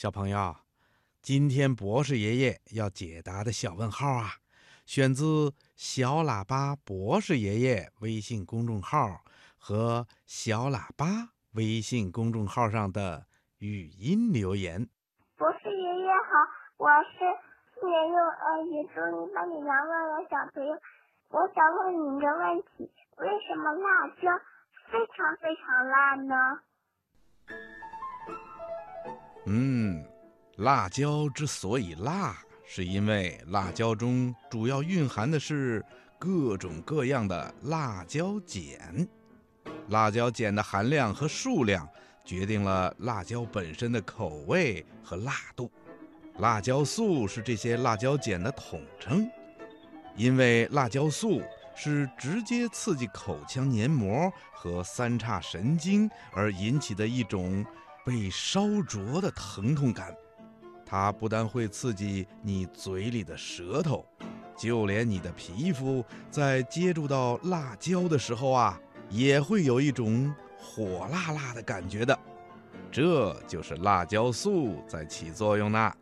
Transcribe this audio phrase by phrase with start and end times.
[0.00, 0.56] 小朋友，
[1.20, 4.40] 今天博士爷爷要解答的小问号啊，
[4.86, 9.20] 选自小喇叭博士爷爷微信公众号
[9.58, 13.26] 和小喇叭微信公众号上的
[13.58, 14.88] 语音留言。
[15.36, 16.32] 博士爷爷好，
[16.78, 17.18] 我是
[17.74, 20.72] 四年幼儿园竹林班的杨乐乐小朋友，
[21.28, 24.32] 我想问你一个问题：为什么辣椒
[24.90, 26.58] 非常非常辣呢？
[29.46, 30.04] 嗯，
[30.56, 32.36] 辣椒之所以辣，
[32.66, 35.84] 是因为辣椒中主要蕴含的是
[36.18, 39.08] 各种各样的辣椒碱。
[39.88, 41.88] 辣椒碱的含量和数量
[42.24, 45.70] 决定了辣椒本身的口味和辣度。
[46.38, 49.28] 辣椒素是这些辣椒碱的统称，
[50.14, 51.42] 因为辣椒素
[51.74, 57.64] 是直接刺激口腔黏膜和三叉神经而引起的一种。
[58.10, 60.12] 被烧灼的疼痛感，
[60.84, 64.04] 它不但会刺激你嘴里的舌头，
[64.58, 68.76] 就连你的皮肤在接触到辣椒的时候啊，
[69.08, 72.18] 也会有一种火辣辣的感觉的。
[72.90, 75.92] 这就是辣椒素在起作用呢。